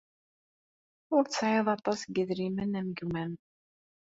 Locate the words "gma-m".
2.97-3.33